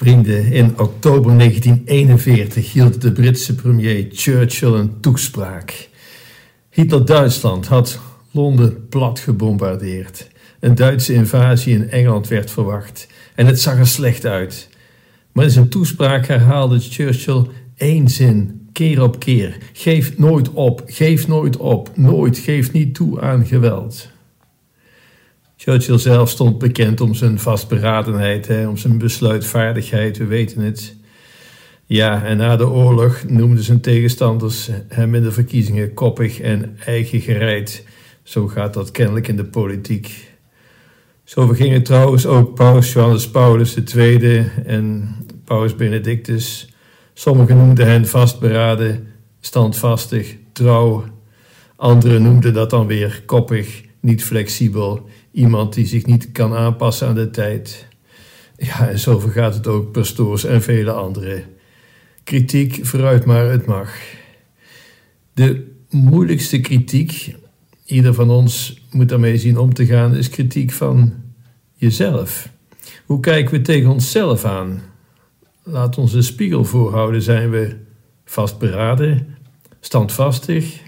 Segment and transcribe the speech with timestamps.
[0.00, 5.88] Vrienden, in oktober 1941 hield de Britse premier Churchill een toespraak.
[6.70, 8.00] Hitler-Duitsland had
[8.30, 10.28] Londen plat gebombardeerd.
[10.60, 14.68] Een Duitse invasie in Engeland werd verwacht en het zag er slecht uit.
[15.32, 21.28] Maar in zijn toespraak herhaalde Churchill één zin, keer op keer: Geef nooit op, geef
[21.28, 24.08] nooit op, nooit, geef niet toe aan geweld.
[25.62, 30.96] Churchill zelf stond bekend om zijn vastberadenheid, hè, om zijn besluitvaardigheid, we weten het.
[31.86, 37.84] Ja, en na de oorlog noemden zijn tegenstanders hem in de verkiezingen koppig en eigengereid.
[38.22, 40.34] Zo gaat dat kennelijk in de politiek.
[41.24, 46.74] Zo vergingen trouwens ook Paus Johannes Paulus II en Paus Benedictus.
[47.14, 49.06] Sommigen noemden hen vastberaden,
[49.40, 51.04] standvastig, trouw.
[51.76, 57.14] Anderen noemden dat dan weer koppig, niet flexibel, iemand die zich niet kan aanpassen aan
[57.14, 57.88] de tijd.
[58.56, 61.44] Ja, en zo vergaat het ook pastoors en vele anderen.
[62.24, 63.92] Kritiek vooruit maar het mag.
[65.32, 67.34] De moeilijkste kritiek,
[67.84, 71.12] ieder van ons moet daarmee zien om te gaan, is kritiek van
[71.74, 72.48] jezelf.
[73.06, 74.82] Hoe kijken we tegen onszelf aan?
[75.62, 77.22] Laat ons een spiegel voorhouden.
[77.22, 77.76] Zijn we
[78.24, 79.36] vastberaden,
[79.80, 80.80] standvastig?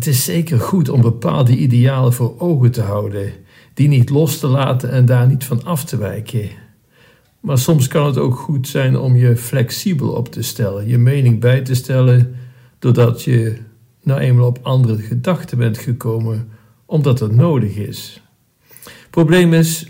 [0.00, 3.32] Het is zeker goed om bepaalde idealen voor ogen te houden,
[3.74, 6.50] die niet los te laten en daar niet van af te wijken.
[7.40, 11.40] Maar soms kan het ook goed zijn om je flexibel op te stellen, je mening
[11.40, 12.34] bij te stellen,
[12.78, 13.56] doordat je
[14.02, 16.48] nou eenmaal op andere gedachten bent gekomen,
[16.86, 18.22] omdat het nodig is.
[19.10, 19.86] Probleem is,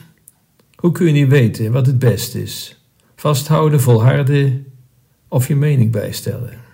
[0.74, 2.84] hoe kun je niet weten wat het beste is?
[3.16, 4.66] Vasthouden, volharden
[5.28, 6.69] of je mening bijstellen?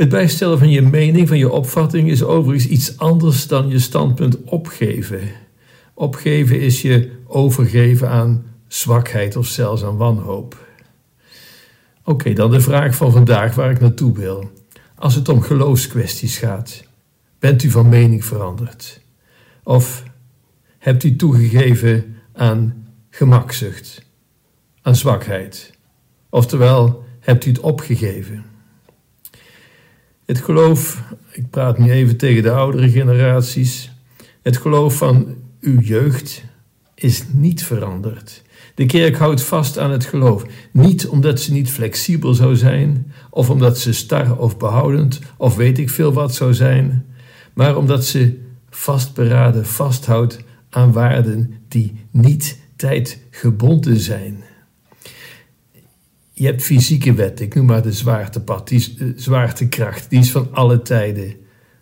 [0.00, 4.44] Het bijstellen van je mening, van je opvatting, is overigens iets anders dan je standpunt
[4.44, 5.20] opgeven.
[5.94, 10.66] Opgeven is je overgeven aan zwakheid of zelfs aan wanhoop.
[12.04, 14.50] Oké, dan de vraag van vandaag waar ik naartoe wil.
[14.94, 16.84] Als het om geloofskwesties gaat,
[17.38, 19.00] bent u van mening veranderd?
[19.62, 20.02] Of
[20.78, 24.04] hebt u toegegeven aan gemakzucht,
[24.82, 25.74] aan zwakheid?
[26.30, 28.49] Oftewel, hebt u het opgegeven?
[30.30, 31.02] Het geloof,
[31.32, 33.90] ik praat nu even tegen de oudere generaties,
[34.42, 36.44] het geloof van uw jeugd
[36.94, 38.42] is niet veranderd.
[38.74, 43.50] De kerk houdt vast aan het geloof, niet omdat ze niet flexibel zou zijn, of
[43.50, 47.06] omdat ze star of behoudend, of weet ik veel wat zou zijn,
[47.54, 48.38] maar omdat ze
[48.70, 50.38] vastberaden vasthoudt
[50.68, 54.44] aan waarden die niet tijdgebonden zijn.
[56.40, 60.48] Je hebt fysieke wetten, ik noem maar de zwaartepad, die de zwaartekracht, die is van
[60.52, 61.34] alle tijden.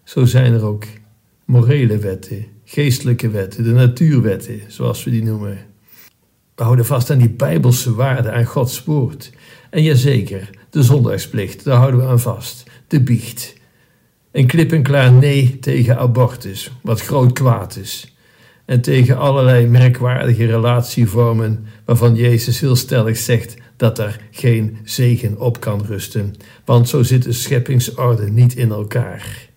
[0.04, 0.84] Zo zijn er ook
[1.44, 5.58] morele wetten, geestelijke wetten, de natuurwetten, zoals we die noemen.
[6.54, 9.32] We houden vast aan die bijbelse waarden, aan Gods woord.
[9.70, 12.64] En jazeker, de zondagsplicht, daar houden we aan vast.
[12.86, 13.54] De biecht.
[14.32, 18.14] Een klip en klaar nee tegen abortus, wat groot kwaad is.
[18.64, 25.60] En tegen allerlei merkwaardige relatievormen waarvan Jezus heel stellig zegt dat er geen zegen op
[25.60, 26.34] kan rusten,
[26.64, 29.48] want zo zit de scheppingsorde niet in elkaar.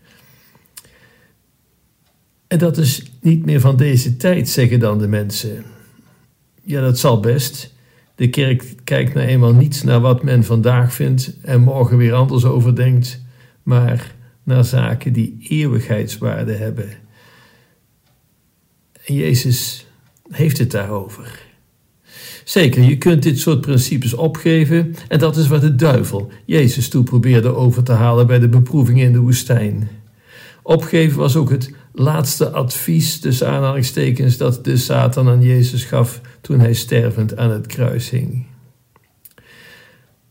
[2.47, 5.63] En dat is niet meer van deze tijd, zeggen dan de mensen.
[6.63, 7.73] Ja, dat zal best.
[8.15, 12.45] De kerk kijkt nou eenmaal niet naar wat men vandaag vindt en morgen weer anders
[12.45, 13.21] over denkt,
[13.63, 16.89] maar naar zaken die eeuwigheidswaarde hebben.
[19.05, 19.87] En Jezus
[20.29, 21.50] heeft het daarover.
[22.51, 27.03] Zeker, je kunt dit soort principes opgeven en dat is wat de duivel Jezus toe
[27.03, 29.89] probeerde over te halen bij de beproeving in de woestijn.
[30.63, 36.59] Opgeven was ook het laatste advies, tussen aanhalingstekens, dat de Satan aan Jezus gaf toen
[36.59, 38.45] hij stervend aan het kruis hing.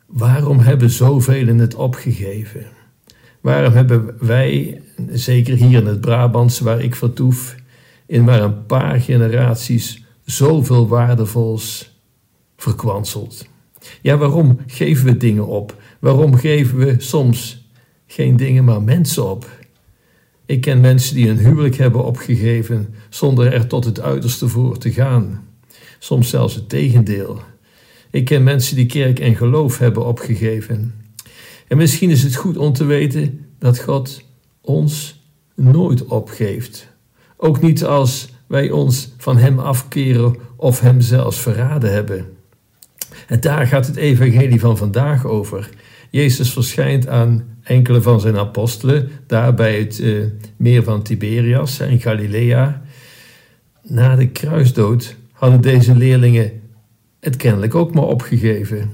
[0.06, 2.67] Waarom hebben zoveel het opgegeven?
[3.40, 4.81] Waarom hebben wij,
[5.11, 7.55] zeker hier in het Brabantse waar ik vertoef,
[8.06, 11.89] in maar een paar generaties zoveel waardevols
[12.60, 13.46] verkwanseld?
[14.02, 15.82] Ja, waarom geven we dingen op?
[15.98, 17.68] Waarom geven we soms
[18.06, 19.48] geen dingen, maar mensen op?
[20.46, 24.92] Ik ken mensen die een huwelijk hebben opgegeven zonder er tot het uiterste voor te
[24.92, 25.44] gaan.
[25.98, 27.40] Soms zelfs het tegendeel.
[28.10, 30.94] Ik ken mensen die kerk en geloof hebben opgegeven.
[31.68, 34.22] En misschien is het goed om te weten dat God
[34.60, 35.22] ons
[35.54, 36.88] nooit opgeeft.
[37.36, 42.38] Ook niet als wij ons van Hem afkeren of Hem zelfs verraden hebben.
[43.31, 45.69] En daar gaat het evangelie van vandaag over.
[46.11, 50.25] Jezus verschijnt aan enkele van zijn apostelen, daar bij het uh,
[50.56, 52.82] meer van Tiberias in Galilea.
[53.82, 56.53] Na de kruisdood hadden deze leerlingen
[57.21, 58.91] het kennelijk ook maar opgegeven.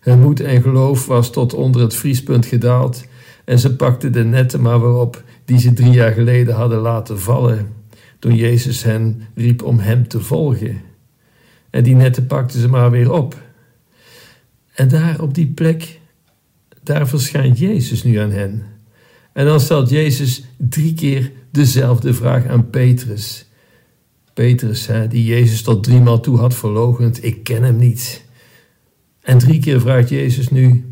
[0.00, 3.06] Hun moed en geloof was tot onder het vriespunt gedaald
[3.44, 7.20] en ze pakten de netten maar weer op die ze drie jaar geleden hadden laten
[7.20, 7.68] vallen
[8.18, 10.80] toen Jezus hen riep om hem te volgen.
[11.70, 13.36] En die netten pakten ze maar weer op.
[14.82, 16.00] En daar op die plek,
[16.82, 18.62] daar verschijnt Jezus nu aan hen.
[19.32, 23.46] En dan stelt Jezus drie keer dezelfde vraag aan Petrus.
[24.34, 28.24] Petrus, die Jezus tot driemaal toe had verlogend, ik ken hem niet.
[29.20, 30.84] En drie keer vraagt Jezus nu,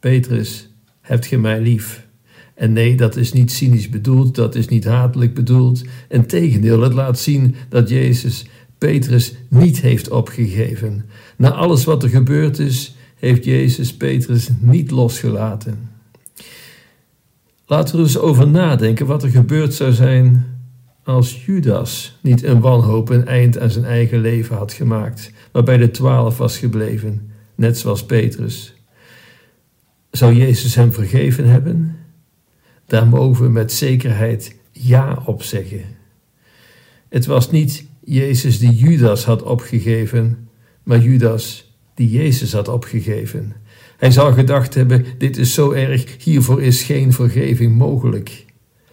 [0.00, 0.68] Petrus,
[1.00, 2.06] hebt ge mij lief?
[2.54, 5.82] En nee, dat is niet cynisch bedoeld, dat is niet hatelijk bedoeld.
[6.08, 8.46] Integendeel, het laat zien dat Jezus
[8.78, 11.04] Petrus niet heeft opgegeven.
[11.36, 15.90] Na alles wat er gebeurd is, heeft Jezus Petrus niet losgelaten.
[17.66, 20.46] Laten we eens over nadenken wat er gebeurd zou zijn
[21.04, 25.90] als Judas niet een wanhoop een eind aan zijn eigen leven had gemaakt, waarbij de
[25.90, 28.74] twaalf was gebleven, net zoals Petrus.
[30.10, 31.96] Zou Jezus hem vergeven hebben?
[32.86, 35.84] Daar mogen we met zekerheid ja op zeggen.
[37.08, 40.48] Het was niet Jezus die Judas had opgegeven,
[40.82, 43.52] maar Judas die Jezus had opgegeven.
[43.96, 48.44] Hij zou gedacht hebben: dit is zo erg, hiervoor is geen vergeving mogelijk.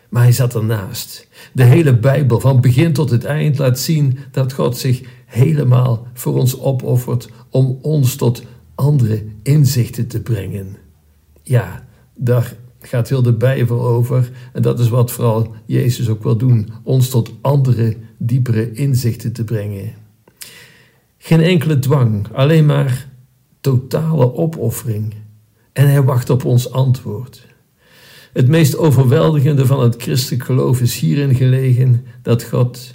[0.10, 1.28] Maar hij zat ernaast.
[1.54, 6.38] De hele Bijbel, van begin tot het eind, laat zien dat God zich helemaal voor
[6.38, 8.44] ons opoffert om ons tot
[8.76, 10.78] andere inzichten te brengen.
[11.44, 14.32] Ja, daar gaat heel de Bijbel over.
[14.54, 19.44] En dat is wat vooral Jezus ook wil doen: ons tot andere, diepere inzichten te
[19.44, 19.94] brengen.
[21.22, 23.08] Geen enkele dwang, alleen maar
[23.62, 25.14] totale opoffering.
[25.74, 27.48] En hij wacht op ons antwoord.
[28.34, 32.92] Het meest overweldigende van het christelijk geloof is hierin gelegen dat God,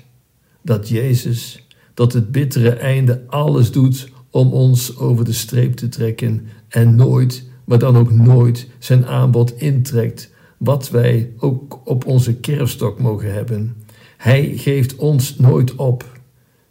[0.63, 6.47] dat Jezus, tot het bittere einde alles doet om ons over de streep te trekken
[6.69, 13.01] en nooit, maar dan ook nooit zijn aanbod intrekt, wat wij ook op onze kerfstok
[13.01, 13.77] mogen hebben.
[14.17, 16.21] Hij geeft ons nooit op.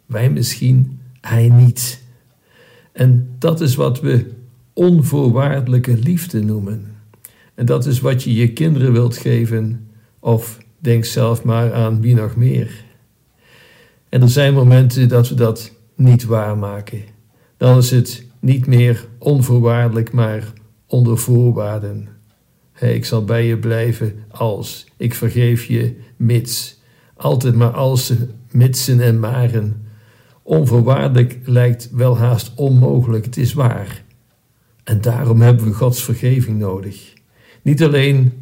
[0.06, 2.02] Wij misschien, hij niet.
[2.92, 4.30] En dat is wat we
[4.72, 6.96] onvoorwaardelijke liefde noemen.
[7.54, 9.88] En dat is wat je je kinderen wilt geven,
[10.18, 12.84] of denk zelf maar aan wie nog meer.
[14.08, 17.02] En er zijn momenten dat we dat niet waarmaken.
[17.56, 20.52] Dan is het niet meer onvoorwaardelijk, maar
[20.86, 22.08] onder voorwaarden.
[22.80, 26.80] Ik zal bij je blijven als ik vergeef je, mits.
[27.16, 28.12] Altijd maar als,
[28.50, 29.83] mitsen en maren.
[30.46, 34.04] Onvoorwaardelijk lijkt wel haast onmogelijk, het is waar.
[34.84, 37.12] En daarom hebben we Gods vergeving nodig.
[37.62, 38.32] Niet alleen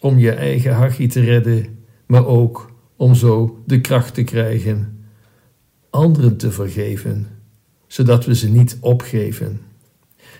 [0.00, 4.98] om je eigen hachie te redden, maar ook om zo de kracht te krijgen
[5.90, 7.26] anderen te vergeven,
[7.86, 9.60] zodat we ze niet opgeven.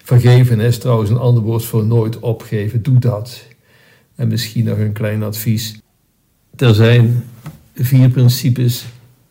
[0.02, 2.82] Vergeven is trouwens een ander woord voor nooit opgeven.
[2.82, 3.46] Doe dat.
[4.14, 5.80] En misschien nog een klein advies.
[6.56, 7.24] Er zijn
[7.74, 8.86] vier principes.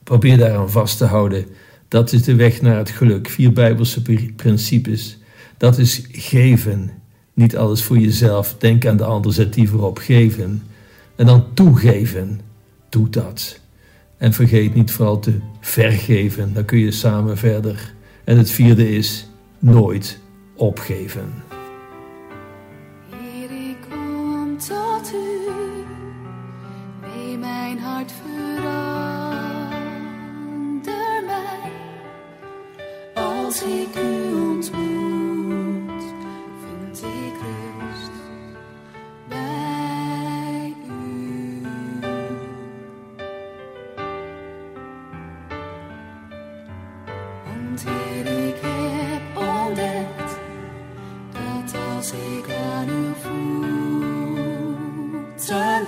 [0.07, 1.45] Probeer daaraan vast te houden.
[1.87, 3.29] Dat is de weg naar het geluk.
[3.29, 4.01] Vier Bijbelse
[4.35, 5.17] principes.
[5.57, 6.91] Dat is geven.
[7.33, 8.55] Niet alles voor jezelf.
[8.57, 9.97] Denk aan de ander, zet die voorop.
[9.97, 10.63] Geven.
[11.15, 12.41] En dan toegeven.
[12.89, 13.59] Doe dat.
[14.17, 16.53] En vergeet niet vooral te vergeven.
[16.53, 17.93] Dan kun je samen verder.
[18.23, 19.27] En het vierde is
[19.59, 20.19] nooit
[20.55, 21.33] opgeven.
[23.09, 25.55] Heer, ik kom tot u.
[27.01, 28.66] Neem mijn hart verander
[33.57, 36.03] Als ik u ontmoet,
[36.63, 38.11] vind ik rust
[39.27, 41.61] bij u.
[47.45, 50.39] Want Heer, ik heb ontdekt
[51.31, 54.25] dat als ik aan uw voeten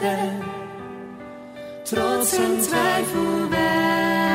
[0.01, 0.39] ben,
[1.83, 4.28] trots en twijfel weg.